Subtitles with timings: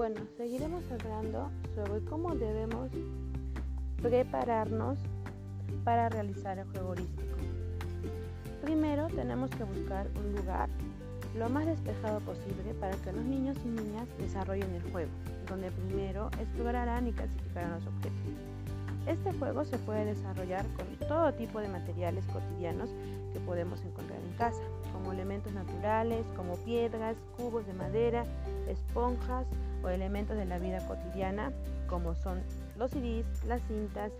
[0.00, 2.88] hablando sobre cómo debemos
[4.00, 4.96] prepararnos
[5.82, 7.36] para realizar el juego holístico.
[8.62, 10.68] Primero tenemos que buscar un lugar
[11.36, 15.10] lo más despejado posible para que los niños y niñas desarrollen el juego,
[15.48, 18.18] donde primero explorarán y clasificarán los objetos.
[19.08, 22.90] Este juego se puede desarrollar con todo tipo de materiales cotidianos
[23.32, 28.24] que podemos encontrar en casa, como elementos naturales, como piedras, cubos de madera,
[28.68, 29.46] esponjas
[29.82, 31.52] o elementos de la vida cotidiana,
[31.88, 32.40] como son
[32.76, 34.12] los CDs, las cintas,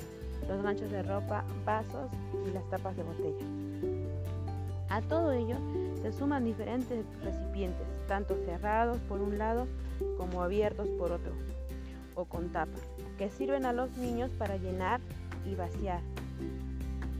[0.48, 2.10] los ganchos de ropa, vasos
[2.46, 3.44] y las tapas de botella.
[4.88, 5.56] A todo ello
[6.02, 9.66] se suman diferentes recipientes, tanto cerrados por un lado
[10.16, 11.32] como abiertos por otro,
[12.14, 12.78] o con tapa,
[13.18, 15.00] que sirven a los niños para llenar
[15.44, 16.00] y vaciar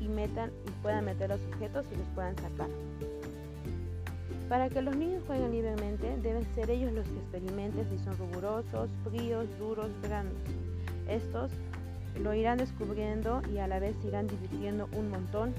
[0.01, 2.69] y metan y puedan meter los objetos y los puedan sacar.
[4.49, 8.89] Para que los niños jueguen libremente, deben ser ellos los que experimenten si son rigurosos,
[9.05, 10.39] fríos, duros, blandos.
[11.09, 11.51] Estos
[12.23, 15.55] lo irán descubriendo y a la vez irán divirtiendo un montón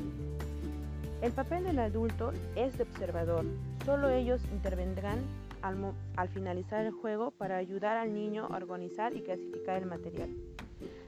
[1.22, 3.44] el papel del adulto es de observador.
[3.86, 5.20] Solo ellos intervendrán
[5.62, 10.30] al, finalizar el juego para ayudar al niño a organizar y clasificar el material.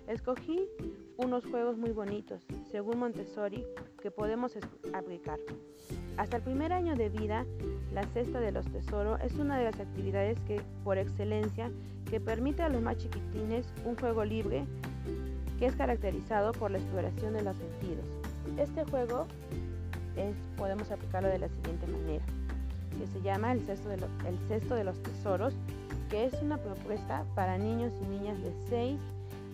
[0.08, 0.68] Escogí
[1.16, 3.64] unos juegos muy bonitos, según Montessori,
[4.02, 4.58] que podemos
[4.94, 5.40] aplicar.
[6.18, 7.46] Hasta el primer año de vida,
[7.94, 11.72] la cesta de los tesoros es una de las actividades que, por excelencia,
[12.10, 14.66] que permite a los más chiquitines un juego libre
[15.60, 18.06] que es caracterizado por la exploración de los sentidos.
[18.58, 19.28] Este juego
[20.58, 22.24] podemos aplicarlo de la siguiente manera,
[22.98, 25.54] que se llama el cesto, de el cesto de los tesoros,
[26.10, 29.00] que es una propuesta para niños y niñas de 6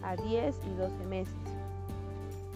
[0.03, 1.35] a 10 y 12 meses,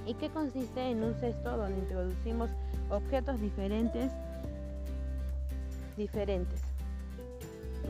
[0.06, 2.50] y que consiste en un cesto donde introducimos
[2.90, 4.12] objetos diferentes,
[5.98, 6.62] diferentes.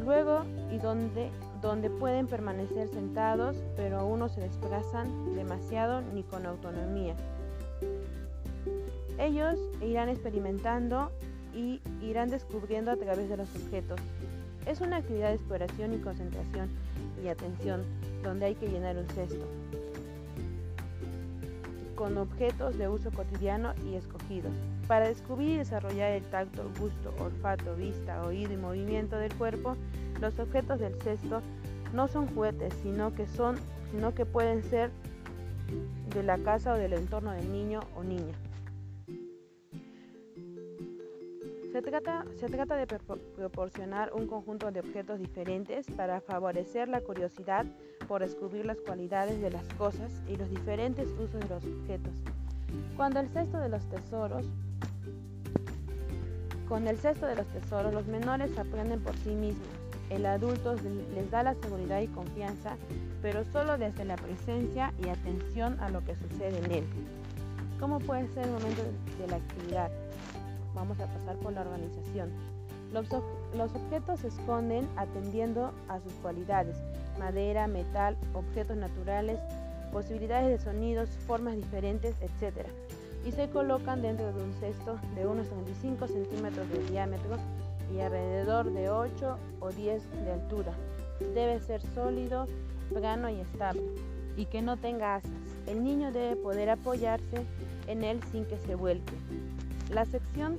[0.04, 1.30] Luego, y donde,
[1.62, 7.16] donde pueden permanecer sentados, pero aún no se desplazan demasiado ni con autonomía.
[9.20, 11.12] Ellos irán experimentando
[11.54, 14.00] y irán descubriendo a través de los objetos.
[14.66, 16.70] Es una actividad de exploración y concentración
[17.24, 17.84] y atención
[18.24, 19.46] donde hay que llenar un cesto
[22.02, 24.52] con objetos de uso cotidiano y escogidos.
[24.88, 29.78] Para descubrir y desarrollar el tacto, gusto, olfato, vista, oído y movimiento del cuerpo,
[30.20, 31.44] los objetos del cesto
[31.94, 33.56] no son juguetes, sino que son,
[33.92, 34.90] sino que pueden ser
[36.16, 38.34] de la casa o del entorno del niño o niña.
[41.72, 42.88] Se trata, de
[43.36, 47.66] proporcionar un conjunto de objetos diferentes para favorecer la curiosidad
[48.10, 52.14] por descubrir las cualidades de las cosas y los diferentes usos de los objetos.
[52.98, 54.46] Cuando el cesto de los tesoros
[56.68, 59.68] con el cesto de los tesoros, los menores aprenden por sí mismos.
[60.10, 60.76] El adulto
[61.14, 62.76] les da la seguridad y confianza,
[63.22, 66.84] pero solo desde la presencia y atención a lo que sucede en él.
[67.80, 68.84] ¿Cómo puede ser el momento
[69.20, 69.92] de la actividad?
[70.74, 72.32] Vamos a pasar por la organización.
[72.92, 73.08] Los,
[73.74, 76.76] objetos se esconden atendiendo a sus cualidades,
[77.18, 79.40] madera, metal, objetos naturales,
[79.94, 82.68] posibilidades de sonidos, formas diferentes, etc.
[83.26, 87.38] Y se colocan dentro de un cesto de unos 25 centímetros de diámetro
[87.94, 90.74] y alrededor de 8 o 10 de altura.
[91.34, 92.46] Debe ser sólido,
[92.90, 93.84] plano y estable
[94.36, 95.32] y que no tenga asas.
[95.68, 97.46] El niño debe poder apoyarse
[97.88, 99.14] en él sin que se vuelque.
[99.92, 100.58] La sección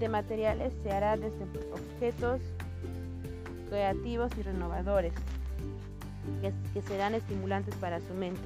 [0.00, 2.40] de materiales se hará desde objetos
[3.68, 5.12] creativos y renovadores
[6.72, 8.42] que, serán estimulantes para su mente.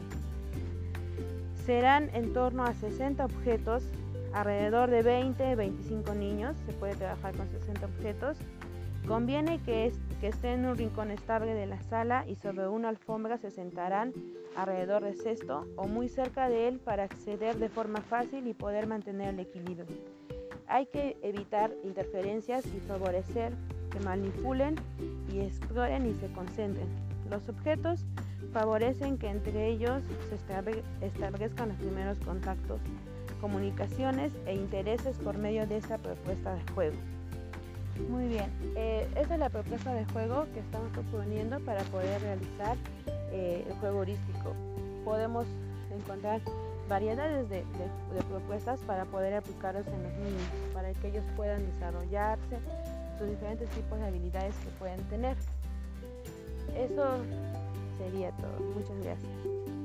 [1.65, 3.83] Serán en torno a 60 objetos,
[4.35, 8.37] alrededor de 20-25 niños, se puede trabajar con 60 objetos.
[9.07, 13.51] Conviene que, estén en un rincón estable de la sala y sobre una alfombra se
[13.51, 14.13] sentarán
[14.59, 18.87] alrededor del cesto o muy cerca de él para acceder de forma fácil y poder
[18.87, 19.87] mantener el equilibrio.
[20.67, 23.53] Hay que evitar interferencias y favorecer
[23.91, 24.75] que manipulen
[25.33, 26.89] y exploren y se concentren.
[27.31, 28.05] Los objetos
[28.53, 30.35] favorecen que entre ellos se
[31.07, 32.81] establezcan los primeros contactos,
[33.41, 36.97] comunicaciones e intereses por medio de esta propuesta de juego.
[38.39, 42.77] Bien, eh, esta es la propuesta de juego que estamos proponiendo para poder realizar
[43.33, 44.55] eh, el juego heurístico.
[45.05, 45.45] Podemos
[45.91, 46.41] encontrar
[46.89, 47.65] variedades de,
[48.29, 52.59] propuestas para poder aplicarlos en los niños, para que ellos puedan desarrollarse
[53.19, 55.37] sus diferentes tipos de habilidades que pueden tener.
[56.77, 57.17] Eso
[57.99, 58.61] sería todo.
[58.77, 59.78] Muchas gracias.